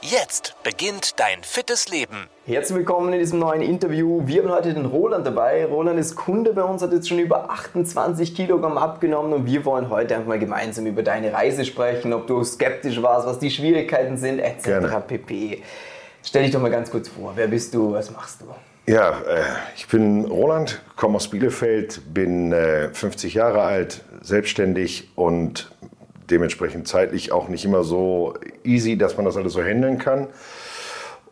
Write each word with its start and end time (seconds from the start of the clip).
Jetzt 0.00 0.54
beginnt 0.62 1.18
dein 1.18 1.42
fittes 1.42 1.88
Leben. 1.88 2.28
Herzlich 2.46 2.78
willkommen 2.78 3.12
in 3.12 3.18
diesem 3.18 3.40
neuen 3.40 3.62
Interview. 3.62 4.22
Wir 4.26 4.44
haben 4.44 4.52
heute 4.52 4.72
den 4.72 4.86
Roland 4.86 5.26
dabei. 5.26 5.66
Roland 5.66 5.98
ist 5.98 6.14
Kunde 6.14 6.52
bei 6.52 6.62
uns, 6.62 6.82
hat 6.82 6.92
jetzt 6.92 7.08
schon 7.08 7.18
über 7.18 7.50
28 7.50 8.36
Kilogramm 8.36 8.78
abgenommen 8.78 9.32
und 9.32 9.46
wir 9.46 9.64
wollen 9.64 9.90
heute 9.90 10.14
einfach 10.14 10.28
mal 10.28 10.38
gemeinsam 10.38 10.86
über 10.86 11.02
deine 11.02 11.32
Reise 11.32 11.64
sprechen, 11.64 12.12
ob 12.12 12.28
du 12.28 12.44
skeptisch 12.44 13.02
warst, 13.02 13.26
was 13.26 13.40
die 13.40 13.50
Schwierigkeiten 13.50 14.16
sind, 14.16 14.38
etc. 14.38 14.64
Gerne. 14.64 15.02
pp. 15.06 15.62
Stell 16.22 16.44
dich 16.44 16.52
doch 16.52 16.60
mal 16.60 16.70
ganz 16.70 16.92
kurz 16.92 17.08
vor. 17.08 17.32
Wer 17.34 17.48
bist 17.48 17.74
du? 17.74 17.92
Was 17.92 18.12
machst 18.12 18.42
du? 18.42 18.92
Ja, 18.92 19.10
äh, 19.10 19.42
ich 19.76 19.88
bin 19.88 20.26
Roland, 20.26 20.80
komme 20.94 21.16
aus 21.16 21.28
Bielefeld, 21.28 22.14
bin 22.14 22.52
äh, 22.52 22.94
50 22.94 23.34
Jahre 23.34 23.62
alt, 23.62 24.04
selbstständig 24.22 25.10
und 25.16 25.72
dementsprechend 26.30 26.88
zeitlich 26.88 27.32
auch 27.32 27.48
nicht 27.48 27.64
immer 27.64 27.84
so 27.84 28.34
easy, 28.64 28.96
dass 28.98 29.16
man 29.16 29.24
das 29.26 29.36
alles 29.36 29.52
so 29.52 29.62
handeln 29.62 29.98
kann. 29.98 30.28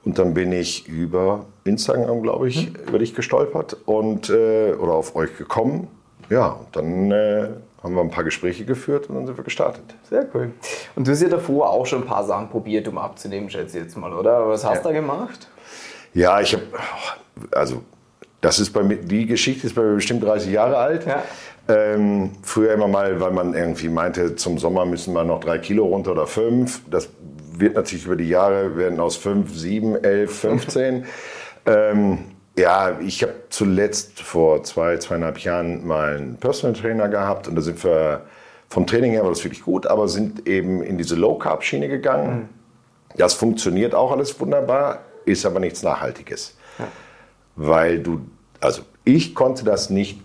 Und 0.05 0.19
dann 0.19 0.35
bin 0.35 0.53
ich 0.53 0.87
über 0.87 1.47
Instagram, 1.65 2.23
glaube 2.23 2.49
ich, 2.49 2.73
über 2.87 2.99
dich 3.01 3.15
gestolpert 3.15 3.77
und 3.87 4.31
äh, 4.31 4.73
oder 4.75 4.93
auf 4.93 5.17
euch 5.17 5.37
gekommen. 5.37 5.89
Ja, 6.31 6.49
und 6.49 6.67
dann 6.77 7.11
äh, 7.11 7.49
haben 7.83 7.95
wir 7.95 8.03
ein 8.03 8.11
paar 8.11 8.25
Gespräche 8.25 8.65
geführt 8.65 9.09
und 9.09 9.17
dann 9.17 9.27
sind 9.27 9.37
wir 9.37 9.45
gestartet. 9.45 9.83
Sehr 10.09 10.27
cool. 10.35 10.53
Und 10.95 11.07
du 11.07 11.13
hast 11.13 11.23
ja 11.23 11.29
davor 11.29 11.71
auch 11.71 11.87
schon 11.87 12.03
ein 12.03 12.07
paar 12.07 12.25
Sachen 12.25 12.49
probiert, 12.49 12.87
um 12.89 12.99
abzunehmen, 12.99 13.51
schätze 13.51 13.79
ich 13.79 13.85
jetzt 13.85 13.97
mal, 13.97 14.13
oder? 14.13 14.49
Was 14.49 14.65
hast 14.65 14.85
du 14.85 14.89
Ja. 14.89 14.95
da 14.95 15.01
gemacht? 15.01 15.49
Ja, 16.15 16.41
ich 16.41 16.53
habe, 16.55 16.63
also 17.53 17.83
das 18.41 18.61
ist 18.61 18.71
bei 18.73 18.83
mir, 18.83 18.97
die 18.97 19.27
Geschichte 19.27 19.67
ist 19.67 19.75
bei 19.75 19.83
mir 19.83 19.95
bestimmt 19.97 20.23
30 20.25 20.53
Jahre 20.53 20.77
alt. 20.79 21.05
Ja. 21.07 21.23
Ähm, 21.69 22.31
früher 22.43 22.73
immer 22.75 22.89
mal, 22.89 23.21
weil 23.21 23.33
man 23.33 23.55
irgendwie 23.55 23.89
meinte, 23.89 24.37
zum 24.37 24.59
Sommer 24.59 24.85
müssen 24.85 25.15
wir 25.15 25.25
noch 25.25 25.41
drei 25.41 25.59
Kilo 25.59 25.87
runter 25.87 26.13
oder 26.13 26.27
fünf. 26.27 26.83
Das 26.91 27.09
wird 27.59 27.75
natürlich 27.75 28.07
über 28.07 28.17
die 28.17 28.29
Jahre, 28.29 28.77
werden 28.77 29.01
aus 29.01 29.17
fünf, 29.17 29.57
sieben, 29.57 29.97
elf, 29.97 30.41
15. 30.41 31.05
ähm, 31.67 32.19
ja, 32.57 32.99
ich 33.01 33.23
habe 33.23 33.35
zuletzt 33.51 34.21
vor 34.21 34.63
zwei, 34.63 34.97
zweieinhalb 34.99 35.39
Jahren 35.39 35.87
mal 35.87 36.17
einen 36.17 36.37
Personal 36.37 36.75
Trainer 36.75 37.09
gehabt 37.09 37.49
und 37.49 37.57
da 37.57 37.63
sind 37.63 37.83
wir 37.85 38.23
vom 38.69 38.87
Training 38.87 39.13
her 39.13 39.23
war 39.23 39.31
das 39.31 39.45
wirklich 39.45 39.63
gut, 39.63 39.87
aber 39.87 40.09
sind 40.09 40.49
eben 40.49 40.83
in 40.83 40.99
diese 40.99 41.15
Low 41.15 41.37
Carb 41.37 41.63
Schiene 41.63 41.89
gegangen. 41.89 42.49
Das 43.17 43.35
funktioniert 43.35 43.95
auch 43.95 44.11
alles 44.11 44.39
wunderbar, 44.41 45.01
ist 45.25 45.47
aber 45.47 45.61
nichts 45.61 45.83
Nachhaltiges. 45.83 46.57
Weil 47.55 48.01
du, 48.01 48.21
also 48.61 48.83
ich 49.05 49.35
konnte 49.35 49.65
das 49.65 49.89
nicht 49.89 50.21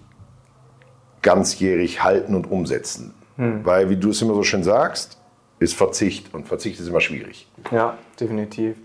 ganzjährig 1.21 2.03
halten 2.03 2.35
und 2.35 2.49
umsetzen. 2.51 3.13
Weil, 3.37 3.89
wie 3.89 3.95
du 3.95 4.11
es 4.11 4.21
immer 4.21 4.35
so 4.35 4.43
schön 4.43 4.61
sagst, 4.63 5.17
ist 5.59 5.73
Verzicht 5.73 6.31
und 6.33 6.47
Verzicht 6.47 6.79
ist 6.79 6.87
immer 6.87 7.01
schwierig. 7.01 7.47
Ja, 7.71 7.97
definitiv. 8.19 8.75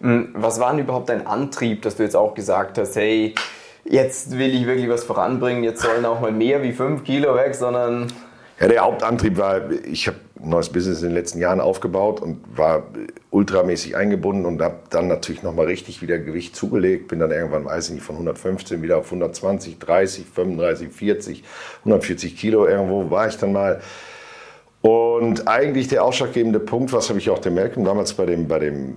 Hm, 0.00 0.34
Was 0.34 0.60
war 0.60 0.70
denn 0.72 0.80
überhaupt 0.80 1.08
dein 1.08 1.26
Antrieb, 1.26 1.80
dass 1.82 1.96
du 1.96 2.02
jetzt 2.02 2.16
auch 2.16 2.34
gesagt 2.34 2.76
hast, 2.76 2.94
hey, 2.96 3.34
jetzt 3.84 4.36
will 4.38 4.54
ich 4.54 4.66
wirklich 4.66 4.88
was 4.90 5.04
voranbringen, 5.04 5.64
jetzt 5.64 5.80
sollen 5.82 6.04
auch 6.04 6.20
mal 6.20 6.32
mehr 6.32 6.62
wie 6.62 6.72
5 6.72 7.04
Kilo 7.04 7.34
weg, 7.36 7.54
sondern 7.54 8.06
Ja, 8.60 8.68
der 8.68 8.82
Hauptantrieb 8.82 9.38
war, 9.38 9.70
ich 9.70 10.06
habe 10.08 10.18
ein 10.42 10.48
neues 10.48 10.68
Business 10.68 11.02
in 11.02 11.08
den 11.08 11.14
letzten 11.14 11.38
Jahren 11.38 11.60
aufgebaut 11.60 12.20
und 12.20 12.40
war 12.56 12.84
ultramäßig 13.30 13.96
eingebunden 13.96 14.44
und 14.44 14.60
habe 14.60 14.80
dann 14.90 15.08
natürlich 15.08 15.42
nochmal 15.42 15.66
richtig 15.66 16.02
wieder 16.02 16.18
Gewicht 16.18 16.56
zugelegt. 16.56 17.08
Bin 17.08 17.20
dann 17.20 17.30
irgendwann, 17.30 17.64
weiß 17.64 17.88
ich 17.88 17.94
nicht, 17.94 18.04
von 18.04 18.16
115 18.16 18.82
wieder 18.82 18.98
auf 18.98 19.06
120, 19.06 19.78
30, 19.78 20.26
35, 20.26 20.88
40, 20.88 21.44
140 21.80 22.36
Kilo 22.36 22.66
irgendwo 22.66 23.10
war 23.10 23.28
ich 23.28 23.36
dann 23.36 23.52
mal. 23.52 23.80
Und 24.80 25.46
eigentlich 25.46 25.86
der 25.86 26.02
ausschlaggebende 26.02 26.58
Punkt, 26.58 26.92
was 26.92 27.08
habe 27.08 27.20
ich 27.20 27.30
auch 27.30 27.38
dem 27.38 27.54
Malcolm 27.54 27.84
damals 27.84 28.14
bei 28.14 28.26
dem, 28.26 28.48
bei 28.48 28.58
dem, 28.58 28.96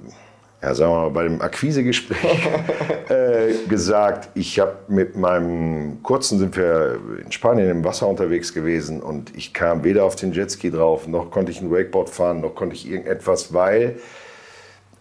ja, 0.66 0.74
sagen 0.74 0.92
wir 0.94 1.02
mal, 1.02 1.10
bei 1.12 1.24
dem 1.24 1.42
Akquisegespräch 1.42 2.50
äh, 3.10 3.68
gesagt, 3.70 4.30
ich 4.34 4.60
habe 4.60 4.78
mit 4.88 5.16
meinem 5.16 6.02
kurzen 6.02 6.40
sind 6.40 6.58
wir 6.58 7.00
in 7.24 7.32
Spanien 7.32 7.70
im 7.70 7.84
Wasser 7.84 8.08
unterwegs 8.08 8.52
gewesen 8.52 9.00
und 9.04 9.36
ich 9.38 9.54
kam 9.54 9.84
weder 9.84 10.04
auf 10.06 10.16
den 10.16 10.34
Jetski 10.34 10.72
drauf, 10.72 11.08
noch 11.08 11.30
konnte 11.30 11.52
ich 11.52 11.62
ein 11.62 11.70
Wakeboard 11.70 12.10
fahren, 12.10 12.42
noch 12.42 12.56
konnte 12.56 12.76
ich 12.76 12.90
irgendetwas, 12.90 13.54
weil 13.54 13.98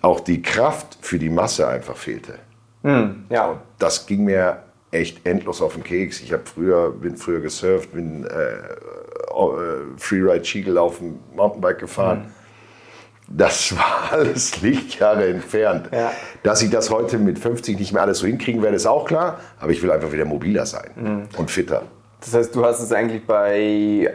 auch 0.03 0.21
die 0.21 0.43
Kraft 0.43 0.99
für 1.01 1.19
die 1.19 1.31
Masse 1.31 1.67
einfach 1.67 1.97
fehlte. 1.97 2.35
ja, 3.31 3.63
Das 3.79 4.05
ging 4.05 4.25
mir 4.25 4.65
echt 4.91 5.27
endlos 5.27 5.63
auf 5.63 5.73
den 5.73 5.83
Keks. 5.83 6.21
Ich 6.21 6.35
habe 6.35 6.43
früher, 6.45 6.91
bin 6.91 7.17
früher 7.17 7.41
gesurft, 7.41 7.93
bin 7.95 8.27
äh, 8.27 8.57
äh, 8.57 9.97
Freeride 9.97 10.45
Ski 10.45 10.61
gelaufen, 10.61 11.21
Mountainbike 11.35 11.79
gefahren. 11.79 12.27
Das 13.29 13.75
war 13.77 14.13
alles 14.13 14.61
Lichtjahre 14.61 15.27
entfernt. 15.29 15.89
Ja. 15.93 16.13
Dass 16.43 16.63
ich 16.63 16.71
das 16.71 16.91
heute 16.91 17.19
mit 17.19 17.39
50 17.39 17.79
nicht 17.79 17.93
mehr 17.93 18.03
alles 18.03 18.19
so 18.19 18.27
hinkriegen 18.27 18.63
werde, 18.63 18.77
ist 18.77 18.87
auch 18.87 19.07
klar. 19.07 19.41
Aber 19.59 19.73
ich 19.73 19.83
will 19.83 19.91
einfach 19.91 20.13
wieder 20.13 20.25
mobiler 20.25 20.67
sein 20.67 21.29
und 21.37 21.51
fitter. 21.51 21.83
das 22.21 22.35
heißt, 22.35 22.55
du 22.55 22.65
hast 22.65 22.81
es 22.81 22.93
eigentlich 22.93 23.27
bei, 23.27 24.11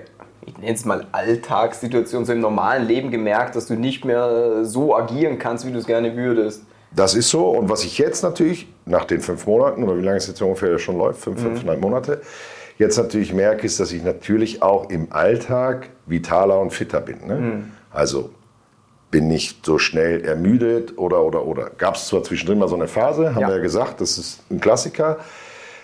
ich 0.46 0.58
nenne 0.58 0.74
es 0.74 0.86
mal 0.86 1.08
Alltagssituationen, 1.12 2.26
so 2.26 2.34
im 2.34 2.40
normalen 2.40 2.88
Leben 2.88 3.12
gemerkt, 3.12 3.56
dass 3.56 3.66
du 3.68 3.76
nicht 3.76 4.06
mehr 4.06 4.64
so 4.64 4.96
agieren 4.96 5.40
kannst, 5.40 5.66
wie 5.66 5.72
du 5.72 5.80
es 5.80 5.86
gerne 5.86 6.16
würdest. 6.16 6.64
Das 6.96 7.14
ist 7.14 7.30
so. 7.30 7.50
Und 7.50 7.70
was 7.70 7.84
ich 7.84 7.98
jetzt 8.00 8.24
natürlich, 8.24 8.68
nach 8.86 9.06
den 9.06 9.22
fünf 9.22 9.46
Monaten, 9.46 9.84
oder 9.84 9.98
wie 9.98 10.02
lange 10.04 10.18
es 10.18 10.28
jetzt 10.28 10.42
ungefähr 10.42 10.80
schon 10.80 10.98
läuft, 10.98 11.22
fünf, 11.22 11.40
fünfeinhalb 11.40 11.80
Monate, 11.82 12.22
jetzt 12.80 12.98
natürlich 12.98 13.32
merke, 13.34 13.66
ist, 13.66 13.80
dass 13.80 13.92
ich 13.92 14.04
natürlich 14.04 14.64
auch 14.64 14.90
im 14.90 15.12
Alltag 15.12 15.90
vitaler 16.08 16.60
und 16.60 16.72
fitter 16.72 17.02
bin. 17.02 17.28
Ne? 17.28 17.64
Also 17.92 18.32
bin 19.12 19.28
nicht 19.28 19.66
so 19.66 19.78
schnell 19.80 20.24
ermüdet 20.24 20.98
oder, 20.98 21.24
oder, 21.24 21.46
oder. 21.46 21.72
Gab 21.78 21.96
es 21.96 22.08
zwar 22.08 22.24
zwischendrin 22.24 22.60
mal 22.60 22.68
so 22.68 22.76
eine 22.76 22.88
Phase, 22.88 23.34
haben 23.34 23.42
Ja. 23.42 23.48
wir 23.48 23.56
ja 23.58 23.62
gesagt, 23.62 24.02
das 24.02 24.18
ist 24.18 24.42
ein 24.52 24.60
Klassiker. 24.60 25.18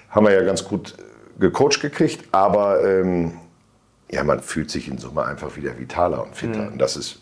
Haben 0.10 0.28
wir 0.28 0.34
ja 0.34 0.44
ganz 0.44 0.64
gut 0.64 0.96
gecoacht 1.40 1.82
gekriegt, 1.82 2.24
aber 2.32 2.84
ähm, 2.86 3.34
ja, 4.12 4.24
man 4.24 4.40
fühlt 4.42 4.70
sich 4.72 4.88
in 4.88 4.98
Summe 4.98 5.26
einfach 5.26 5.56
wieder 5.58 5.78
vitaler 5.80 6.24
und 6.24 6.36
fitter. 6.36 6.68
Und 6.72 6.78
das 6.80 6.96
ist 6.96 7.20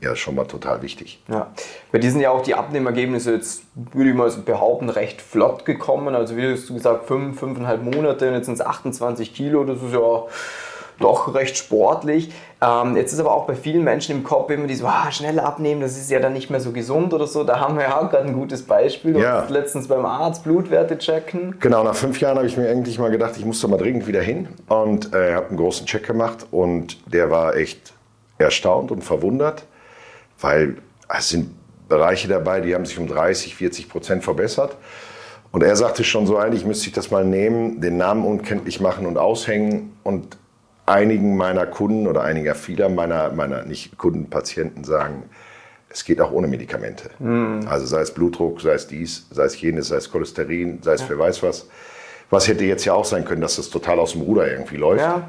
ja 0.00 0.16
schon 0.16 0.34
mal 0.34 0.44
total 0.46 0.82
wichtig. 0.82 1.22
Ja. 1.28 1.52
Bei 1.92 2.00
dir 2.00 2.10
sind 2.10 2.20
ja 2.20 2.30
auch 2.30 2.42
die 2.42 2.56
Abnehmergebnisse 2.56 3.32
jetzt, 3.34 3.62
würde 3.92 4.10
ich 4.10 4.16
mal 4.16 4.28
so 4.28 4.42
behaupten, 4.42 4.88
recht 4.90 5.22
flott 5.22 5.64
gekommen. 5.64 6.16
Also 6.16 6.36
wie 6.36 6.50
hast 6.50 6.68
du 6.68 6.74
gesagt, 6.74 7.06
fünf, 7.06 7.38
fünfeinhalb 7.38 7.80
Monate 7.84 8.26
und 8.26 8.34
jetzt 8.34 8.46
sind 8.46 8.54
es 8.54 8.60
28 8.60 9.32
Kilo. 9.32 9.62
Das 9.62 9.80
ist 9.80 9.92
ja 9.92 10.24
doch 11.02 11.34
recht 11.34 11.56
sportlich. 11.56 12.32
Ähm, 12.60 12.96
jetzt 12.96 13.12
ist 13.12 13.18
aber 13.18 13.34
auch 13.34 13.46
bei 13.46 13.54
vielen 13.54 13.84
Menschen 13.84 14.16
im 14.16 14.24
Kopf 14.24 14.50
immer 14.50 14.66
dieses, 14.66 14.84
ah, 14.84 15.10
schnell 15.10 15.40
abnehmen, 15.40 15.80
das 15.80 15.98
ist 15.98 16.10
ja 16.10 16.20
dann 16.20 16.32
nicht 16.32 16.48
mehr 16.48 16.60
so 16.60 16.72
gesund 16.72 17.12
oder 17.12 17.26
so. 17.26 17.44
Da 17.44 17.60
haben 17.60 17.76
wir 17.76 17.84
ja 17.84 18.00
auch 18.00 18.08
gerade 18.08 18.28
ein 18.28 18.34
gutes 18.34 18.62
Beispiel. 18.62 19.18
Ja. 19.18 19.46
letztens 19.48 19.88
beim 19.88 20.06
Arzt 20.06 20.44
Blutwerte 20.44 20.98
checken. 20.98 21.56
Genau, 21.60 21.82
nach 21.82 21.94
fünf 21.94 22.20
Jahren 22.20 22.36
habe 22.36 22.46
ich 22.46 22.56
mir 22.56 22.68
eigentlich 22.68 22.98
mal 22.98 23.10
gedacht, 23.10 23.36
ich 23.36 23.44
muss 23.44 23.60
da 23.60 23.68
mal 23.68 23.78
dringend 23.78 24.06
wieder 24.06 24.22
hin 24.22 24.48
und 24.68 25.12
äh, 25.12 25.34
habe 25.34 25.48
einen 25.48 25.56
großen 25.56 25.86
Check 25.86 26.06
gemacht 26.06 26.46
und 26.50 27.12
der 27.12 27.30
war 27.30 27.56
echt 27.56 27.92
erstaunt 28.38 28.90
und 28.90 29.02
verwundert, 29.02 29.64
weil 30.40 30.76
es 31.08 31.28
sind 31.28 31.50
Bereiche 31.88 32.28
dabei, 32.28 32.60
die 32.60 32.74
haben 32.74 32.86
sich 32.86 32.98
um 32.98 33.06
30, 33.06 33.54
40 33.54 33.88
Prozent 33.88 34.24
verbessert. 34.24 34.76
Und 35.50 35.62
er 35.62 35.76
sagte 35.76 36.02
schon 36.02 36.26
so, 36.26 36.38
eigentlich 36.38 36.64
müsste 36.64 36.86
ich 36.86 36.94
das 36.94 37.10
mal 37.10 37.24
nehmen, 37.24 37.82
den 37.82 37.98
Namen 37.98 38.24
unkenntlich 38.24 38.80
machen 38.80 39.04
und 39.04 39.18
aushängen 39.18 39.92
und 40.02 40.38
einigen 40.86 41.36
meiner 41.36 41.66
Kunden 41.66 42.06
oder 42.06 42.22
einiger 42.22 42.54
vieler 42.54 42.88
meiner, 42.88 43.30
meiner 43.32 43.64
nicht 43.64 43.96
Kunden, 43.98 44.28
Patienten 44.30 44.84
sagen, 44.84 45.24
es 45.88 46.04
geht 46.04 46.20
auch 46.20 46.32
ohne 46.32 46.48
Medikamente. 46.48 47.10
Also 47.68 47.86
sei 47.86 48.00
es 48.00 48.12
Blutdruck, 48.12 48.60
sei 48.60 48.72
es 48.72 48.86
dies, 48.86 49.26
sei 49.30 49.44
es 49.44 49.60
jenes, 49.60 49.88
sei 49.88 49.96
es 49.96 50.10
Cholesterin, 50.10 50.80
sei 50.82 50.94
es 50.94 51.08
wer 51.08 51.18
weiß 51.18 51.42
was. 51.42 51.68
Was 52.30 52.48
hätte 52.48 52.64
jetzt 52.64 52.84
ja 52.86 52.94
auch 52.94 53.04
sein 53.04 53.24
können, 53.26 53.42
dass 53.42 53.56
das 53.56 53.68
total 53.68 53.98
aus 53.98 54.12
dem 54.12 54.22
Ruder 54.22 54.50
irgendwie 54.50 54.76
läuft. 54.76 55.02
Ja, 55.02 55.28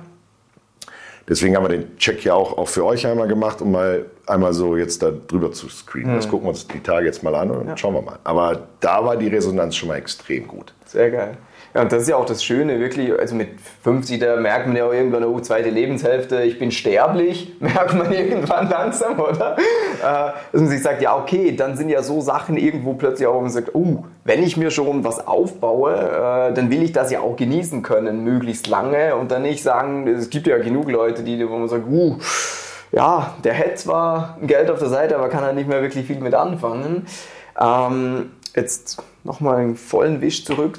Deswegen 1.27 1.55
haben 1.55 1.63
wir 1.63 1.69
den 1.69 1.97
Check 1.97 2.25
ja 2.25 2.33
auch, 2.33 2.57
auch 2.57 2.67
für 2.67 2.83
euch 2.85 3.07
einmal 3.07 3.27
gemacht, 3.27 3.61
um 3.61 3.71
mal 3.71 4.05
einmal 4.27 4.53
so 4.53 4.75
jetzt 4.75 5.01
da 5.01 5.11
drüber 5.11 5.53
zu 5.53 5.69
screenen. 5.69 6.15
Das 6.15 6.27
gucken 6.27 6.45
wir 6.45 6.49
uns 6.49 6.67
die 6.67 6.81
Tage 6.81 7.05
jetzt 7.05 7.23
mal 7.23 7.33
an 7.35 7.49
und 7.49 7.79
schauen 7.79 7.93
wir 7.93 8.01
mal. 8.01 8.19
Aber 8.25 8.67
da 8.81 9.05
war 9.05 9.15
die 9.15 9.29
Resonanz 9.29 9.75
schon 9.75 9.89
mal 9.89 9.97
extrem 9.97 10.47
gut. 10.47 10.73
sehr 10.85 11.11
geil. 11.11 11.37
Ja, 11.73 11.81
und 11.81 11.91
das 11.91 12.03
ist 12.03 12.09
ja 12.09 12.17
auch 12.17 12.25
das 12.25 12.43
Schöne, 12.43 12.79
wirklich, 12.79 13.11
also 13.17 13.33
mit 13.33 13.49
50, 13.81 14.19
da 14.19 14.35
merkt 14.35 14.67
man 14.67 14.75
ja 14.75 14.85
auch 14.85 14.93
irgendwann, 14.93 15.23
oh, 15.23 15.39
zweite 15.39 15.69
Lebenshälfte, 15.69 16.43
ich 16.43 16.59
bin 16.59 16.69
sterblich, 16.69 17.55
merkt 17.59 17.95
man 17.95 18.13
irgendwann 18.13 18.69
langsam, 18.69 19.19
oder? 19.19 19.57
Äh, 19.57 20.33
dass 20.51 20.61
man 20.61 20.67
sich 20.67 20.83
sagt, 20.83 21.01
ja, 21.01 21.17
okay, 21.17 21.55
dann 21.55 21.75
sind 21.75 21.89
ja 21.89 22.03
so 22.03 22.21
Sachen 22.21 22.57
irgendwo 22.57 22.93
plötzlich 22.93 23.27
auch, 23.27 23.33
wo 23.35 23.41
man 23.41 23.49
sagt, 23.49 23.73
oh, 23.73 24.05
wenn 24.23 24.43
ich 24.43 24.55
mir 24.55 24.69
schon 24.69 25.03
was 25.03 25.25
aufbaue, 25.25 25.93
äh, 25.93 26.53
dann 26.53 26.69
will 26.69 26.83
ich 26.83 26.91
das 26.91 27.11
ja 27.11 27.21
auch 27.21 27.35
genießen 27.35 27.81
können, 27.81 28.23
möglichst 28.23 28.67
lange 28.67 29.15
und 29.15 29.31
dann 29.31 29.41
nicht 29.41 29.63
sagen, 29.63 30.07
es 30.07 30.29
gibt 30.29 30.45
ja 30.45 30.59
genug 30.59 30.91
Leute, 30.91 31.23
die, 31.23 31.49
wo 31.49 31.57
man 31.57 31.69
sagt, 31.69 31.87
uh, 31.89 32.17
ja, 32.91 33.33
der 33.43 33.53
hätte 33.53 33.75
zwar 33.75 34.37
Geld 34.43 34.69
auf 34.69 34.77
der 34.77 34.89
Seite, 34.89 35.15
aber 35.15 35.29
kann 35.29 35.43
halt 35.43 35.55
nicht 35.55 35.67
mehr 35.67 35.81
wirklich 35.81 36.05
viel 36.05 36.19
mit 36.19 36.35
anfangen. 36.35 37.07
Ähm, 37.59 38.31
jetzt 38.55 39.01
nochmal 39.23 39.57
einen 39.57 39.75
vollen 39.75 40.21
Wisch 40.21 40.45
zurück. 40.45 40.77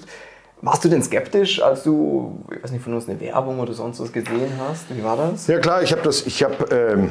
Warst 0.65 0.83
du 0.83 0.89
denn 0.89 1.03
skeptisch, 1.03 1.61
als 1.61 1.83
du, 1.83 2.43
ich 2.51 2.65
weiß 2.65 2.73
nicht, 2.73 2.83
von 2.83 2.95
uns 2.95 3.07
eine 3.07 3.21
Werbung 3.21 3.61
oder 3.61 3.75
sonst 3.75 4.01
was 4.01 4.11
gesehen 4.11 4.51
hast? 4.59 4.87
Wie 4.89 5.05
war 5.05 5.15
das? 5.19 5.47
Ja 5.47 5.59
klar, 5.59 5.83
ich 5.83 5.93
habe 5.93 6.01
das, 6.01 6.25
ich 6.27 6.43
habe, 6.43 6.65
ähm, 6.75 7.11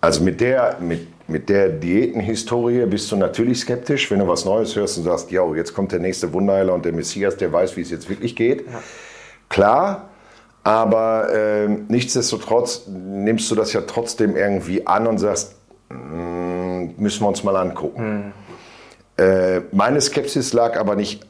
also 0.00 0.24
mit 0.24 0.40
der, 0.40 0.78
mit, 0.80 1.28
mit 1.28 1.50
der 1.50 1.68
Diätenhistorie 1.68 2.86
bist 2.86 3.12
du 3.12 3.16
natürlich 3.16 3.60
skeptisch, 3.60 4.10
wenn 4.10 4.20
du 4.20 4.26
was 4.26 4.46
Neues 4.46 4.74
hörst 4.74 4.96
und 4.96 5.04
sagst, 5.04 5.30
ja, 5.30 5.44
jetzt 5.54 5.74
kommt 5.74 5.92
der 5.92 5.98
nächste 5.98 6.32
Wunderheiler 6.32 6.72
und 6.72 6.86
der 6.86 6.94
Messias, 6.94 7.36
der 7.36 7.52
weiß, 7.52 7.76
wie 7.76 7.82
es 7.82 7.90
jetzt 7.90 8.08
wirklich 8.08 8.34
geht. 8.34 8.64
Ja. 8.66 8.82
Klar, 9.50 10.08
aber 10.64 11.28
äh, 11.30 11.68
nichtsdestotrotz 11.68 12.86
nimmst 12.88 13.50
du 13.50 13.54
das 13.54 13.74
ja 13.74 13.82
trotzdem 13.82 14.34
irgendwie 14.34 14.86
an 14.86 15.06
und 15.06 15.18
sagst, 15.18 15.56
mm, 15.90 16.94
müssen 16.96 17.22
wir 17.22 17.28
uns 17.28 17.44
mal 17.44 17.56
angucken. 17.56 18.32
Hm. 19.18 19.24
Äh, 19.26 19.60
meine 19.72 20.00
Skepsis 20.00 20.54
lag 20.54 20.78
aber 20.78 20.96
nicht 20.96 21.26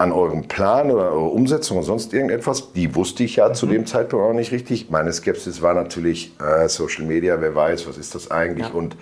an 0.00 0.12
eurem 0.12 0.48
Plan 0.48 0.90
oder 0.90 1.12
eurer 1.12 1.30
Umsetzung 1.30 1.76
oder 1.76 1.84
sonst 1.84 2.14
irgendetwas. 2.14 2.72
Die 2.72 2.94
wusste 2.94 3.22
ich 3.22 3.36
ja 3.36 3.50
mhm. 3.50 3.54
zu 3.54 3.66
dem 3.66 3.84
Zeitpunkt 3.84 4.24
auch 4.24 4.32
nicht 4.32 4.50
richtig. 4.50 4.88
Meine 4.88 5.12
Skepsis 5.12 5.60
war 5.60 5.74
natürlich 5.74 6.32
äh, 6.40 6.70
Social 6.70 7.04
Media, 7.04 7.38
wer 7.42 7.54
weiß, 7.54 7.86
was 7.86 7.98
ist 7.98 8.14
das 8.14 8.30
eigentlich? 8.30 8.68
Ja. 8.68 8.72
Und 8.72 8.96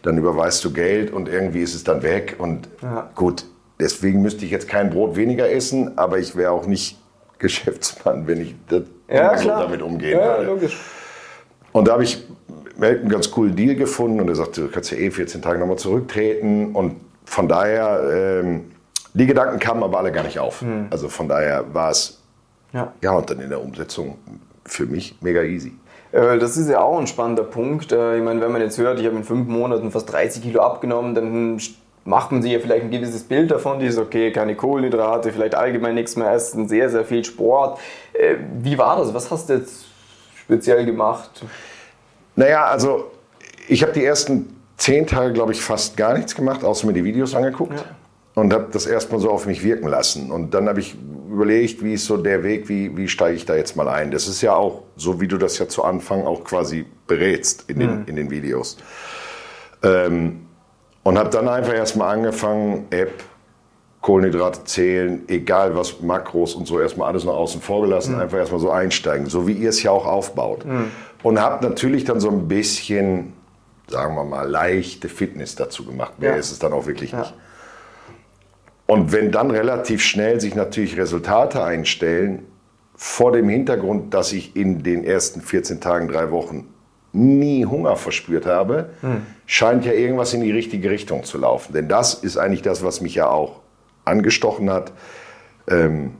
dann 0.00 0.16
überweist 0.16 0.64
du 0.64 0.72
Geld 0.72 1.12
und 1.12 1.28
irgendwie 1.28 1.60
ist 1.60 1.74
es 1.74 1.84
dann 1.84 2.02
weg. 2.02 2.36
Und 2.38 2.66
ja. 2.80 3.10
gut, 3.14 3.44
deswegen 3.78 4.22
müsste 4.22 4.46
ich 4.46 4.50
jetzt 4.50 4.68
kein 4.68 4.88
Brot 4.88 5.16
weniger 5.16 5.50
essen, 5.50 5.98
aber 5.98 6.18
ich 6.18 6.34
wäre 6.34 6.52
auch 6.52 6.64
nicht 6.64 6.98
Geschäftsmann, 7.38 8.26
wenn 8.26 8.40
ich 8.40 8.54
ja, 9.10 9.36
so 9.36 9.48
damit 9.48 9.82
umgehen 9.82 10.18
ja, 10.18 10.38
würde. 10.38 10.44
Logisch. 10.46 10.80
Und 11.72 11.88
da 11.88 11.92
habe 11.92 12.04
ich 12.04 12.26
einen 12.80 13.10
ganz 13.10 13.30
coolen 13.30 13.54
Deal 13.54 13.74
gefunden 13.74 14.18
und 14.18 14.28
er 14.28 14.34
sagte, 14.34 14.62
du 14.62 14.68
kannst 14.68 14.92
ja 14.92 14.96
eh 14.96 15.10
14 15.10 15.42
Tage 15.42 15.58
nochmal 15.58 15.76
zurücktreten. 15.76 16.74
Und 16.74 16.96
von 17.26 17.48
daher 17.48 18.40
ähm, 18.42 18.70
die 19.14 19.26
Gedanken 19.26 19.58
kamen 19.58 19.82
aber 19.82 19.98
alle 19.98 20.12
gar 20.12 20.24
nicht 20.24 20.38
auf. 20.38 20.62
Mhm. 20.62 20.86
Also 20.90 21.08
von 21.08 21.28
daher 21.28 21.64
war 21.72 21.90
es, 21.90 22.18
ja. 22.72 22.92
ja, 23.02 23.12
und 23.12 23.28
dann 23.30 23.40
in 23.40 23.48
der 23.48 23.60
Umsetzung 23.60 24.18
für 24.64 24.86
mich 24.86 25.16
mega 25.20 25.42
easy. 25.42 25.72
Äh, 26.12 26.38
das 26.38 26.56
ist 26.56 26.68
ja 26.68 26.80
auch 26.80 26.98
ein 26.98 27.06
spannender 27.06 27.44
Punkt. 27.44 27.92
Äh, 27.92 28.18
ich 28.18 28.22
meine, 28.22 28.40
wenn 28.40 28.52
man 28.52 28.60
jetzt 28.60 28.78
hört, 28.78 28.98
ich 29.00 29.06
habe 29.06 29.16
in 29.16 29.24
fünf 29.24 29.48
Monaten 29.48 29.90
fast 29.90 30.12
30 30.12 30.42
Kilo 30.42 30.60
abgenommen, 30.60 31.14
dann 31.14 31.60
macht 32.04 32.32
man 32.32 32.42
sich 32.42 32.52
ja 32.52 32.60
vielleicht 32.60 32.84
ein 32.84 32.90
gewisses 32.90 33.24
Bild 33.24 33.50
davon, 33.50 33.80
dieses, 33.80 33.98
okay, 33.98 34.32
keine 34.32 34.54
Kohlenhydrate, 34.54 35.32
vielleicht 35.32 35.54
allgemein 35.54 35.94
nichts 35.94 36.16
mehr 36.16 36.32
essen, 36.32 36.68
sehr, 36.68 36.88
sehr 36.88 37.04
viel 37.04 37.24
Sport. 37.24 37.78
Äh, 38.12 38.36
wie 38.60 38.78
war 38.78 38.96
das? 38.96 39.12
Was 39.12 39.30
hast 39.30 39.48
du 39.48 39.54
jetzt 39.54 39.86
speziell 40.36 40.86
gemacht? 40.86 41.44
Naja, 42.36 42.66
also 42.66 43.10
ich 43.66 43.82
habe 43.82 43.92
die 43.92 44.04
ersten 44.04 44.56
zehn 44.76 45.06
Tage, 45.06 45.32
glaube 45.32 45.52
ich, 45.52 45.60
fast 45.60 45.96
gar 45.96 46.14
nichts 46.14 46.34
gemacht, 46.34 46.64
außer 46.64 46.86
mir 46.86 46.92
die 46.92 47.04
Videos 47.04 47.34
angeguckt. 47.34 47.74
Ja 47.74 47.84
und 48.38 48.52
habe 48.52 48.68
das 48.72 48.86
erstmal 48.86 49.20
so 49.20 49.30
auf 49.30 49.46
mich 49.46 49.62
wirken 49.62 49.88
lassen. 49.88 50.30
Und 50.30 50.54
dann 50.54 50.68
habe 50.68 50.80
ich 50.80 50.96
überlegt, 51.30 51.82
wie 51.82 51.94
ist 51.94 52.06
so 52.06 52.16
der 52.16 52.42
Weg, 52.42 52.68
wie, 52.68 52.96
wie 52.96 53.08
steige 53.08 53.36
ich 53.36 53.44
da 53.44 53.54
jetzt 53.54 53.76
mal 53.76 53.88
ein. 53.88 54.10
Das 54.10 54.28
ist 54.28 54.40
ja 54.40 54.54
auch, 54.54 54.82
so 54.96 55.20
wie 55.20 55.28
du 55.28 55.36
das 55.36 55.58
ja 55.58 55.68
zu 55.68 55.84
Anfang 55.84 56.26
auch 56.26 56.44
quasi 56.44 56.86
berätst 57.06 57.64
in 57.68 57.80
den, 57.80 57.90
mhm. 57.90 58.04
in 58.06 58.16
den 58.16 58.30
Videos. 58.30 58.78
Ähm, 59.82 60.46
und 61.02 61.18
habe 61.18 61.30
dann 61.30 61.48
einfach 61.48 61.74
erstmal 61.74 62.14
angefangen, 62.14 62.86
App, 62.90 63.12
Kohlenhydrate 64.00 64.64
zählen, 64.64 65.22
egal 65.28 65.76
was, 65.76 66.00
Makros 66.00 66.54
und 66.54 66.66
so, 66.66 66.80
erstmal 66.80 67.08
alles 67.08 67.24
nach 67.24 67.34
außen 67.34 67.60
vorgelassen, 67.60 68.14
mhm. 68.14 68.20
einfach 68.20 68.38
erstmal 68.38 68.60
so 68.60 68.70
einsteigen, 68.70 69.26
so 69.26 69.46
wie 69.46 69.52
ihr 69.52 69.70
es 69.70 69.82
ja 69.82 69.90
auch 69.90 70.06
aufbaut. 70.06 70.64
Mhm. 70.64 70.90
Und 71.22 71.40
habe 71.40 71.66
natürlich 71.66 72.04
dann 72.04 72.20
so 72.20 72.30
ein 72.30 72.46
bisschen, 72.46 73.32
sagen 73.88 74.14
wir 74.14 74.24
mal, 74.24 74.48
leichte 74.48 75.08
Fitness 75.08 75.56
dazu 75.56 75.84
gemacht. 75.84 76.18
Mehr 76.18 76.32
ja. 76.32 76.36
ist 76.36 76.52
es 76.52 76.58
dann 76.58 76.72
auch 76.72 76.86
wirklich 76.86 77.12
ja. 77.12 77.20
nicht. 77.20 77.34
Und 78.90 79.12
wenn 79.12 79.30
dann 79.30 79.50
relativ 79.50 80.02
schnell 80.02 80.40
sich 80.40 80.54
natürlich 80.54 80.96
Resultate 80.96 81.62
einstellen, 81.62 82.46
vor 82.94 83.32
dem 83.32 83.46
Hintergrund, 83.50 84.14
dass 84.14 84.32
ich 84.32 84.56
in 84.56 84.82
den 84.82 85.04
ersten 85.04 85.42
14 85.42 85.82
Tagen, 85.82 86.08
drei 86.08 86.30
Wochen 86.30 86.72
nie 87.12 87.66
Hunger 87.66 87.96
verspürt 87.96 88.46
habe, 88.46 88.88
hm. 89.02 89.26
scheint 89.44 89.84
ja 89.84 89.92
irgendwas 89.92 90.32
in 90.32 90.40
die 90.40 90.52
richtige 90.52 90.88
Richtung 90.88 91.24
zu 91.24 91.36
laufen. 91.36 91.74
Denn 91.74 91.86
das 91.86 92.14
ist 92.14 92.38
eigentlich 92.38 92.62
das, 92.62 92.82
was 92.82 93.02
mich 93.02 93.14
ja 93.14 93.28
auch 93.28 93.60
angestochen 94.06 94.70
hat. 94.70 94.92
Ähm, 95.68 96.12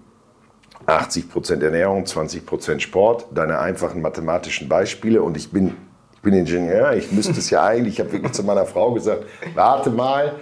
80 0.85 1.31
Prozent 1.31 1.63
Ernährung, 1.63 2.05
20 2.05 2.45
Prozent 2.45 2.83
Sport, 2.83 3.29
deine 3.35 3.61
einfachen 3.61 4.03
mathematischen 4.03 4.69
Beispiele. 4.69 5.23
Und 5.23 5.39
ich 5.39 5.51
bin, 5.51 5.75
ich 6.13 6.21
bin 6.21 6.35
Ingenieur, 6.35 6.93
ich 6.93 7.13
müsste 7.13 7.33
es 7.33 7.49
ja 7.49 7.65
eigentlich, 7.67 7.95
ich 7.95 8.01
habe 8.01 8.13
wirklich 8.13 8.33
zu 8.33 8.43
meiner 8.43 8.67
Frau 8.67 8.93
gesagt, 8.93 9.25
warte 9.55 9.89
mal, 9.89 10.35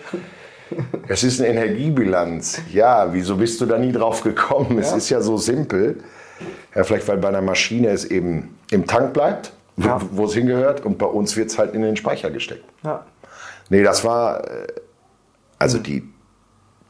es 1.08 1.24
ist 1.24 1.40
eine 1.40 1.50
Energiebilanz. 1.50 2.60
Ja, 2.72 3.12
wieso 3.12 3.36
bist 3.36 3.60
du 3.60 3.66
da 3.66 3.78
nie 3.78 3.92
drauf 3.92 4.22
gekommen? 4.22 4.78
Es 4.78 4.92
ist 4.92 5.10
ja 5.10 5.20
so 5.20 5.36
simpel. 5.36 6.02
Ja, 6.74 6.84
vielleicht 6.84 7.08
weil 7.08 7.18
bei 7.18 7.28
einer 7.28 7.42
Maschine 7.42 7.88
es 7.88 8.04
eben 8.04 8.56
im 8.70 8.86
Tank 8.86 9.14
bleibt, 9.14 9.52
ja. 9.76 10.00
wo, 10.12 10.26
es 10.26 10.34
hingehört, 10.34 10.84
und 10.84 10.98
bei 10.98 11.06
uns 11.06 11.36
wird 11.36 11.50
es 11.50 11.58
halt 11.58 11.74
in 11.74 11.82
den 11.82 11.96
Speicher 11.96 12.30
gesteckt. 12.30 12.64
Ja. 12.84 13.06
Nee, 13.70 13.82
das 13.82 14.04
war, 14.04 14.44
äh, 14.44 14.66
also 15.58 15.78
die, 15.78 16.04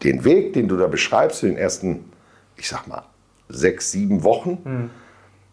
den 0.02 0.24
Weg, 0.24 0.52
den 0.52 0.68
du 0.68 0.76
da 0.76 0.88
beschreibst, 0.88 1.42
in 1.42 1.50
den 1.50 1.58
ersten, 1.58 2.10
ich 2.56 2.68
sag 2.68 2.86
mal, 2.86 3.04
sechs, 3.48 3.92
sieben 3.92 4.24
Wochen, 4.24 4.58
mhm. 4.64 4.90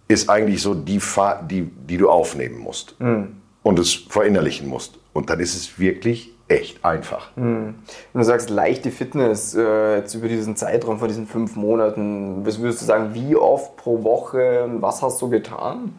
ist 0.08 0.30
eigentlich 0.30 0.62
so 0.62 0.74
die 0.74 1.00
Fahrt, 1.00 1.50
die, 1.52 1.62
die 1.62 1.98
du 1.98 2.10
aufnehmen 2.10 2.58
musst 2.58 3.00
mhm. 3.00 3.38
und 3.62 3.80
es 3.80 3.94
verinnerlichen 3.94 4.68
musst. 4.68 4.98
Und 5.14 5.30
dann 5.30 5.40
ist 5.40 5.56
es 5.56 5.78
wirklich 5.80 6.33
echt 6.54 6.84
einfach. 6.86 7.36
Mhm. 7.36 7.76
Du 8.14 8.24
sagst 8.24 8.50
leichte 8.50 8.92
Fitness 8.92 9.56
äh, 9.56 9.98
jetzt 9.98 10.14
über 10.14 10.28
diesen 10.28 10.56
Zeitraum 10.56 11.00
von 11.00 11.08
diesen 11.08 11.28
fünf 11.28 11.56
Monaten. 11.56 12.46
Was 12.46 12.60
würdest 12.60 12.82
du 12.82 12.86
sagen, 12.86 13.14
wie 13.14 13.36
oft 13.36 13.76
pro 13.78 14.04
Woche 14.04 14.64
und 14.64 14.82
was 14.82 15.02
hast 15.02 15.22
du 15.22 15.30
getan? 15.30 15.94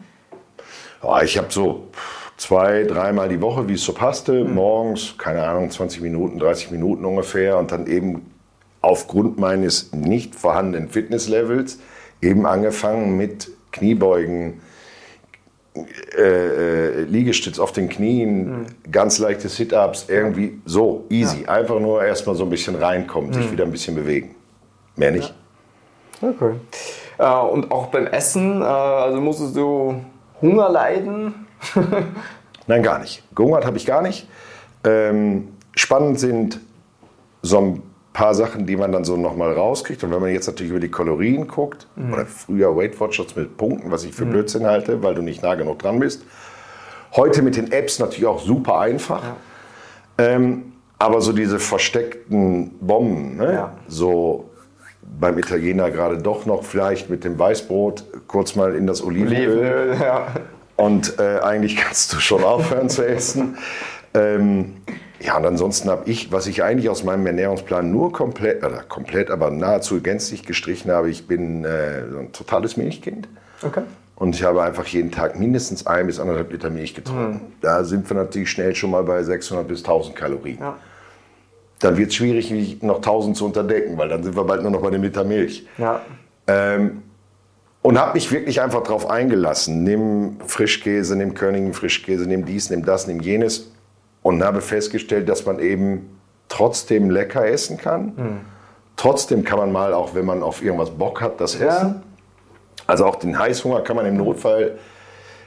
Ja, 1.02 1.22
ich 1.22 1.36
habe 1.36 1.48
so 1.50 1.88
zwei, 2.36 2.84
dreimal 2.84 3.28
die 3.28 3.40
Woche, 3.40 3.68
wie 3.68 3.74
es 3.74 3.84
so 3.84 3.92
passte. 3.92 4.44
Mhm. 4.44 4.54
Morgens, 4.54 5.18
keine 5.18 5.42
Ahnung, 5.44 5.70
20 5.70 6.00
Minuten, 6.00 6.38
30 6.38 6.70
Minuten 6.70 7.04
ungefähr. 7.04 7.58
Und 7.58 7.72
dann 7.72 7.86
eben 7.86 8.30
aufgrund 8.80 9.38
meines 9.38 9.92
nicht 9.92 10.34
vorhandenen 10.34 10.88
Fitnesslevels 10.88 11.78
eben 12.20 12.46
angefangen 12.46 13.16
mit 13.16 13.50
Kniebeugen, 13.72 14.60
äh, 16.16 16.20
äh, 16.20 17.02
Liegestütz 17.02 17.58
auf 17.58 17.72
den 17.72 17.88
Knien, 17.88 18.60
mhm. 18.60 18.66
ganz 18.92 19.18
leichte 19.18 19.48
Sit-Ups, 19.48 20.06
irgendwie 20.08 20.60
so, 20.64 21.04
easy. 21.10 21.42
Ja. 21.42 21.48
Einfach 21.48 21.80
nur 21.80 22.04
erstmal 22.04 22.36
so 22.36 22.44
ein 22.44 22.50
bisschen 22.50 22.76
reinkommen, 22.76 23.30
mhm. 23.30 23.34
sich 23.34 23.50
wieder 23.50 23.64
ein 23.64 23.72
bisschen 23.72 23.96
bewegen. 23.96 24.36
Mehr 24.94 25.10
nicht. 25.10 25.34
Ja. 26.20 26.28
Okay. 26.28 26.54
Äh, 27.18 27.52
und 27.52 27.72
auch 27.72 27.86
beim 27.86 28.06
Essen, 28.06 28.62
äh, 28.62 28.64
also 28.64 29.20
musstest 29.20 29.56
du 29.56 30.00
Hunger 30.40 30.68
leiden? 30.68 31.46
Nein, 32.66 32.82
gar 32.82 33.00
nicht. 33.00 33.22
Gehungert 33.34 33.66
habe 33.66 33.76
ich 33.76 33.84
gar 33.84 34.00
nicht. 34.00 34.28
Ähm, 34.84 35.48
spannend 35.74 36.20
sind 36.20 36.60
so 37.42 37.58
ein 37.58 37.82
paar 38.14 38.34
Sachen, 38.34 38.64
die 38.64 38.76
man 38.76 38.92
dann 38.92 39.04
so 39.04 39.18
nochmal 39.18 39.52
rauskriegt. 39.52 40.02
Und 40.04 40.12
wenn 40.12 40.20
man 40.20 40.30
jetzt 40.30 40.46
natürlich 40.46 40.70
über 40.70 40.80
die 40.80 40.90
Kalorien 40.90 41.46
guckt, 41.46 41.86
mhm. 41.96 42.14
oder 42.14 42.24
früher 42.24 42.74
Weight 42.74 42.98
Watchers 42.98 43.36
mit 43.36 43.58
Punkten, 43.58 43.90
was 43.90 44.04
ich 44.04 44.14
für 44.14 44.24
mhm. 44.24 44.30
Blödsinn 44.30 44.64
halte, 44.64 45.02
weil 45.02 45.14
du 45.14 45.20
nicht 45.20 45.42
nah 45.42 45.56
genug 45.56 45.80
dran 45.80 45.98
bist. 45.98 46.24
Heute 47.14 47.42
mit 47.42 47.56
den 47.56 47.70
Apps 47.70 47.98
natürlich 47.98 48.26
auch 48.26 48.40
super 48.40 48.78
einfach. 48.78 49.22
Ja. 49.22 49.36
Ähm, 50.16 50.72
aber 50.98 51.20
so 51.20 51.32
diese 51.32 51.58
versteckten 51.58 52.70
Bomben, 52.80 53.36
ne? 53.36 53.52
ja. 53.52 53.72
so 53.88 54.48
beim 55.20 55.36
Italiener 55.36 55.90
gerade 55.90 56.18
doch 56.18 56.46
noch 56.46 56.62
vielleicht 56.62 57.10
mit 57.10 57.24
dem 57.24 57.38
Weißbrot 57.38 58.04
kurz 58.28 58.54
mal 58.54 58.74
in 58.74 58.86
das 58.86 59.04
Olivenöl. 59.04 59.48
Olivenöl 59.48 59.96
ja. 60.00 60.28
Und 60.76 61.18
äh, 61.18 61.40
eigentlich 61.40 61.76
kannst 61.76 62.12
du 62.12 62.20
schon 62.20 62.44
aufhören 62.44 62.88
zu 62.88 63.06
essen. 63.06 63.58
Ähm, 64.14 64.76
ja, 65.20 65.36
und 65.36 65.46
ansonsten 65.46 65.88
habe 65.88 66.10
ich, 66.10 66.32
was 66.32 66.46
ich 66.46 66.62
eigentlich 66.62 66.88
aus 66.88 67.04
meinem 67.04 67.26
Ernährungsplan 67.26 67.90
nur 67.90 68.12
komplett, 68.12 68.64
oder 68.64 68.82
komplett, 68.82 69.30
aber 69.30 69.50
nahezu 69.50 70.00
gänzlich 70.00 70.44
gestrichen 70.44 70.90
habe, 70.90 71.08
ich 71.08 71.26
bin 71.26 71.64
äh, 71.64 72.10
so 72.10 72.18
ein 72.18 72.32
totales 72.32 72.76
Milchkind. 72.76 73.28
Okay. 73.62 73.82
Und 74.16 74.34
ich 74.34 74.44
habe 74.44 74.62
einfach 74.62 74.86
jeden 74.86 75.10
Tag 75.10 75.38
mindestens 75.38 75.86
ein 75.86 76.06
bis 76.06 76.20
anderthalb 76.20 76.52
Liter 76.52 76.70
Milch 76.70 76.94
getrunken. 76.94 77.32
Mhm. 77.32 77.52
Da 77.60 77.84
sind 77.84 78.08
wir 78.08 78.16
natürlich 78.16 78.50
schnell 78.50 78.74
schon 78.74 78.90
mal 78.90 79.02
bei 79.02 79.22
600 79.22 79.66
bis 79.66 79.80
1000 79.80 80.14
Kalorien. 80.14 80.58
Ja. 80.60 80.76
dann 81.80 81.96
wird 81.96 82.08
es 82.08 82.14
schwierig, 82.14 82.82
noch 82.82 82.96
1000 82.96 83.36
zu 83.36 83.44
unterdecken, 83.44 83.98
weil 83.98 84.08
dann 84.08 84.22
sind 84.22 84.36
wir 84.36 84.44
bald 84.44 84.62
nur 84.62 84.70
noch 84.70 84.80
bei 84.82 84.90
dem 84.90 85.02
Liter 85.02 85.24
Milch. 85.24 85.66
Ja. 85.78 86.00
Ähm, 86.46 87.02
und 87.82 87.98
habe 87.98 88.14
mich 88.14 88.32
wirklich 88.32 88.62
einfach 88.62 88.82
darauf 88.82 89.10
eingelassen. 89.10 89.84
Nimm 89.84 90.38
Frischkäse, 90.46 91.16
nimm 91.16 91.34
Körnigen 91.34 91.74
Frischkäse, 91.74 92.26
nimm 92.26 92.46
dies, 92.46 92.70
nimm 92.70 92.84
das, 92.84 93.06
nimm 93.06 93.20
jenes. 93.20 93.72
Und 94.24 94.42
habe 94.42 94.60
festgestellt, 94.62 95.28
dass 95.28 95.44
man 95.44 95.58
eben 95.60 96.18
trotzdem 96.48 97.10
lecker 97.10 97.46
essen 97.46 97.76
kann. 97.76 98.16
Hm. 98.16 98.40
Trotzdem 98.96 99.44
kann 99.44 99.58
man 99.58 99.70
mal, 99.70 99.92
auch 99.92 100.14
wenn 100.14 100.24
man 100.24 100.42
auf 100.42 100.62
irgendwas 100.62 100.90
Bock 100.90 101.20
hat, 101.20 101.40
das 101.40 101.58
Ja. 101.58 101.66
essen. 101.66 102.02
Also 102.86 103.04
auch 103.04 103.16
den 103.16 103.38
Heißhunger 103.38 103.82
kann 103.82 103.96
man 103.96 104.06
im 104.06 104.16
Notfall 104.16 104.78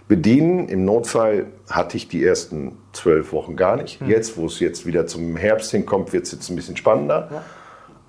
bedienen. 0.07 0.69
Im 0.69 0.85
Notfall 0.85 1.47
hatte 1.69 1.97
ich 1.97 2.07
die 2.07 2.23
ersten 2.23 2.77
zwölf 2.93 3.33
Wochen 3.33 3.55
gar 3.55 3.77
nicht. 3.77 3.99
Hm. 3.99 4.09
Jetzt, 4.09 4.37
wo 4.37 4.45
es 4.45 4.59
jetzt 4.59 4.85
wieder 4.85 5.07
zum 5.07 5.35
Herbst 5.35 5.71
hinkommt, 5.71 6.13
wird 6.13 6.25
es 6.25 6.31
jetzt 6.31 6.49
ein 6.49 6.55
bisschen 6.55 6.77
spannender. 6.77 7.43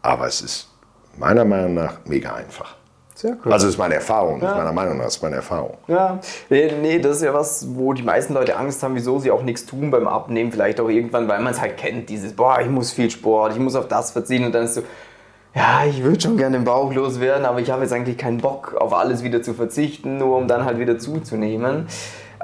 Aber 0.02 0.26
es 0.26 0.42
ist 0.42 0.68
meiner 1.16 1.44
Meinung 1.44 1.75
nach 1.75 1.98
mega 2.04 2.34
einfach. 2.34 2.76
Sehr 3.18 3.37
cool. 3.44 3.52
Also 3.52 3.66
das 3.66 3.75
ist 3.75 3.78
meine 3.78 3.94
Erfahrung, 3.94 4.40
Ja. 4.40 4.54
meiner 4.54 4.72
Meinung 4.72 4.98
nach, 4.98 5.06
das 5.06 5.16
ist 5.16 5.22
meine 5.25 5.34
Erfahrung. 5.34 5.76
Ja, 5.88 6.20
nee, 6.50 6.70
nee, 6.80 7.00
das 7.00 7.16
ist 7.16 7.22
ja 7.25 7.34
was, 7.34 7.66
wo 7.75 7.92
die 7.92 8.04
meisten 8.04 8.32
Leute 8.32 8.56
Angst 8.56 8.80
haben, 8.84 8.94
wieso 8.94 9.18
sie 9.18 9.32
auch 9.32 9.42
nichts 9.42 9.66
tun 9.66 9.90
beim 9.90 10.06
Abnehmen. 10.06 10.52
Vielleicht 10.52 10.78
auch 10.78 10.88
irgendwann, 10.88 11.26
weil 11.26 11.40
man 11.40 11.52
es 11.52 11.60
halt 11.60 11.78
kennt, 11.78 12.08
dieses, 12.10 12.34
boah, 12.34 12.60
ich 12.60 12.68
muss 12.68 12.92
viel 12.92 13.10
Sport, 13.10 13.54
ich 13.54 13.58
muss 13.58 13.75
auf 13.75 13.88
das 13.88 14.12
verzichten. 14.12 14.46
Und 14.46 14.54
dann 14.54 14.66
ist 14.66 14.75
so, 14.75 14.82
ja, 15.52 15.84
ich 15.84 16.04
würde 16.04 16.20
schon 16.20 16.37
gerne 16.37 16.58
den 16.58 16.64
Bauch 16.64 16.94
loswerden, 16.94 17.44
aber 17.44 17.58
ich 17.58 17.72
habe 17.72 17.82
jetzt 17.82 17.92
eigentlich 17.92 18.18
keinen 18.18 18.38
Bock, 18.38 18.76
auf 18.78 18.92
alles 18.92 19.25
wieder 19.25 19.42
zu 19.42 19.52
verzichten, 19.52 20.18
nur 20.18 20.37
um 20.37 20.46
dann 20.46 20.64
halt 20.64 20.78
wieder 20.78 20.96
zuzunehmen. 21.00 21.88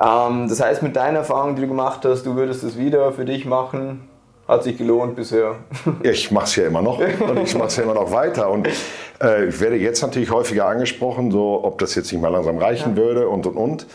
Ähm, 0.04 0.48
das 0.48 0.60
heißt, 0.60 0.82
mit 0.82 0.96
deiner 0.96 1.18
Erfahrung, 1.20 1.54
die 1.54 1.62
du 1.62 1.68
gemacht 1.68 2.04
hast, 2.04 2.24
du 2.26 2.34
würdest 2.34 2.64
es 2.64 2.76
wieder 2.76 3.12
für 3.12 3.24
dich 3.24 3.46
machen. 3.46 4.08
Hat 4.46 4.62
sich 4.62 4.76
gelohnt 4.76 5.16
bisher. 5.16 5.56
Ich 6.02 6.30
mache 6.30 6.44
es 6.44 6.56
ja 6.56 6.66
immer 6.66 6.82
noch 6.82 6.98
und 7.28 7.38
ich 7.42 7.54
mache 7.54 7.68
es 7.68 7.76
ja 7.76 7.84
immer 7.84 7.94
noch 7.94 8.10
weiter. 8.10 8.50
Und 8.50 8.68
äh, 9.22 9.46
ich 9.46 9.60
werde 9.60 9.76
jetzt 9.76 10.02
natürlich 10.02 10.30
häufiger 10.30 10.66
angesprochen, 10.66 11.30
so 11.30 11.60
ob 11.64 11.78
das 11.78 11.94
jetzt 11.94 12.12
nicht 12.12 12.20
mal 12.20 12.28
langsam 12.28 12.58
reichen 12.58 12.96
würde 12.96 13.28
und 13.28 13.46
und 13.46 13.56
und. 13.56 13.86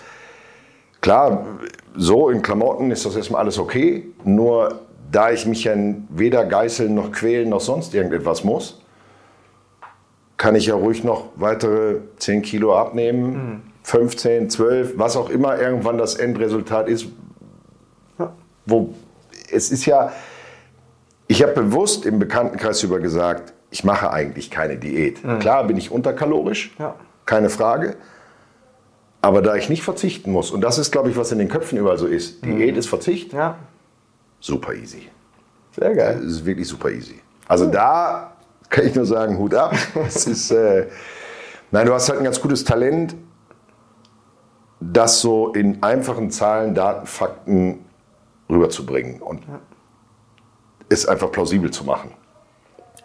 Klar, 1.01 1.45
so 1.95 2.29
in 2.29 2.41
Klamotten 2.41 2.91
ist 2.91 3.05
das 3.05 3.15
erstmal 3.15 3.41
alles 3.41 3.59
okay. 3.59 4.07
Nur 4.23 4.79
da 5.11 5.31
ich 5.31 5.45
mich 5.45 5.63
ja 5.63 5.75
weder 6.09 6.45
geißeln 6.45 6.93
noch 6.93 7.11
quälen 7.11 7.49
noch 7.49 7.61
sonst 7.61 7.93
irgendetwas 7.93 8.43
muss, 8.43 8.81
kann 10.37 10.55
ich 10.55 10.67
ja 10.67 10.75
ruhig 10.75 11.03
noch 11.03 11.25
weitere 11.35 11.97
10 12.17 12.41
Kilo 12.41 12.75
abnehmen, 12.75 13.71
15, 13.83 14.49
12, 14.49 14.93
was 14.97 15.17
auch 15.17 15.29
immer 15.29 15.59
irgendwann 15.59 15.97
das 15.97 16.15
Endresultat 16.15 16.87
ist. 16.87 17.07
Wo 18.65 18.93
es 19.51 19.71
ist 19.71 19.85
ja, 19.85 20.11
ich 21.29 21.41
habe 21.43 21.53
bewusst 21.53 22.05
im 22.05 22.17
Bekanntenkreis 22.19 22.81
über 22.83 22.99
gesagt, 22.99 23.53
ich 23.71 23.83
mache 23.83 24.11
eigentlich 24.11 24.49
keine 24.49 24.77
Diät. 24.77 25.19
Klar 25.39 25.63
bin 25.67 25.77
ich 25.77 25.91
unterkalorisch, 25.91 26.75
Ja. 26.79 26.95
keine 27.25 27.49
Frage. 27.49 27.95
Aber 29.21 29.41
da 29.43 29.55
ich 29.55 29.69
nicht 29.69 29.83
verzichten 29.83 30.31
muss, 30.31 30.49
und 30.49 30.61
das 30.61 30.77
ist, 30.79 30.91
glaube 30.91 31.09
ich, 31.11 31.17
was 31.17 31.31
in 31.31 31.37
den 31.39 31.47
Köpfen 31.49 31.77
überall 31.77 31.97
so 31.99 32.07
ist, 32.07 32.43
Diät 32.43 32.75
ist 32.77 32.87
Verzicht, 32.89 33.31
Ja, 33.33 33.57
super 34.39 34.73
easy. 34.73 35.07
sehr 35.79 35.89
Das 35.93 35.97
geil. 35.97 36.23
ist 36.25 36.45
wirklich 36.45 36.67
super 36.67 36.89
easy. 36.89 37.19
Also 37.47 37.67
da 37.67 38.33
kann 38.69 38.87
ich 38.87 38.95
nur 38.95 39.05
sagen, 39.05 39.37
Hut 39.37 39.53
ab. 39.53 39.73
Es 40.07 40.25
ist, 40.25 40.49
äh, 40.51 40.87
nein, 41.71 41.85
du 41.85 41.93
hast 41.93 42.09
halt 42.09 42.19
ein 42.19 42.23
ganz 42.25 42.41
gutes 42.41 42.63
Talent, 42.63 43.15
das 44.79 45.19
so 45.21 45.51
in 45.53 45.83
einfachen 45.83 46.31
Zahlen, 46.31 46.73
Daten, 46.73 47.05
Fakten 47.05 47.85
rüberzubringen 48.49 49.21
und 49.21 49.43
es 50.89 51.05
einfach 51.05 51.31
plausibel 51.31 51.71
zu 51.71 51.83
machen. 51.83 52.11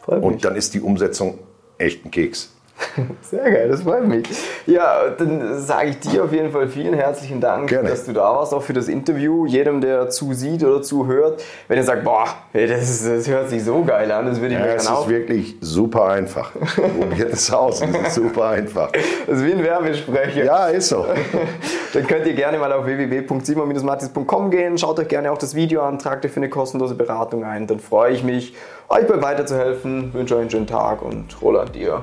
Und 0.07 0.45
dann 0.45 0.57
ist 0.57 0.75
die 0.75 0.81
Umsetzung 0.81 1.39
echt 1.79 2.05
ein 2.05 2.11
Keks. 2.11 2.54
Sehr 3.23 3.51
geil, 3.51 3.69
das 3.69 3.83
freut 3.83 4.07
mich. 4.07 4.27
Ja, 4.67 5.09
dann 5.17 5.61
sage 5.61 5.91
ich 5.91 6.01
dir 6.01 6.25
auf 6.25 6.33
jeden 6.33 6.51
Fall 6.51 6.69
vielen 6.69 6.95
herzlichen 6.95 7.41
Dank, 7.41 7.69
Gerne. 7.69 7.89
dass 7.89 8.05
du 8.05 8.13
da 8.13 8.23
warst, 8.23 8.53
auch 8.53 8.63
für 8.63 8.73
das 8.73 8.89
Interview. 8.89 9.47
Jedem, 9.47 9.81
der 9.81 10.11
zusieht 10.11 10.63
oder 10.65 10.83
zuhört, 10.83 11.43
wenn 11.69 11.79
ihr 11.79 11.85
sagt, 11.85 12.05
boah, 12.05 12.27
ey, 12.53 12.67
das, 12.67 13.05
das 13.05 13.29
hört 13.29 13.49
sich 13.49 13.65
so 13.65 13.85
geil 13.85 14.11
an, 14.11 14.27
das 14.27 14.41
würde 14.41 14.55
ich 14.55 14.61
Ja, 14.61 14.67
mir 14.67 14.75
es 14.75 14.85
gerne 14.85 14.97
ist 14.99 15.05
auch. 15.05 15.09
wirklich 15.09 15.57
super 15.61 16.07
einfach. 16.09 16.51
Probiert 16.99 17.33
es 17.33 17.53
aus, 17.53 17.81
es 17.81 17.97
ist 17.97 18.15
super 18.15 18.49
einfach. 18.49 18.91
Das 19.27 19.39
ist 19.39 19.45
wie 19.47 19.53
ein 19.53 19.65
Werbesprecher. 19.65 20.45
Ja, 20.45 20.67
ist 20.67 20.89
so. 20.89 21.07
Dann 21.95 22.07
könnt 22.07 22.27
ihr 22.27 22.35
gerne 22.35 22.59
mal 22.59 22.73
auf 22.73 22.85
www.simon-matis.com 22.85 24.51
gehen. 24.51 24.77
Schaut 24.79 24.99
euch 24.99 25.09
gerne 25.09 25.31
auch 25.33 25.39
das 25.39 25.55
Video 25.55 25.83
an, 25.83 25.99
tragt 25.99 26.25
euch 26.25 26.33
für 26.33 26.41
eine 26.41 26.49
kostenlose 26.51 26.95
Beratung 26.95 27.45
ein. 27.45 27.67
Dann 27.67 27.81
freue 27.81 28.13
ich 28.13 28.23
mich, 28.23 28.55
euch 28.89 29.07
bei 29.07 29.23
weiterzuhelfen. 29.23 30.13
Wünsche 30.13 30.35
euch 30.35 30.43
einen 30.43 30.51
schönen 30.51 30.67
Tag 30.67 31.03
und 31.03 31.41
Roland 31.41 31.75
dir 31.75 32.03